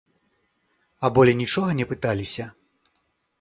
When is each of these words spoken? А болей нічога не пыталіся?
А 1.05 1.11
болей 1.17 1.35
нічога 1.41 1.77
не 1.81 1.85
пыталіся? 1.93 2.47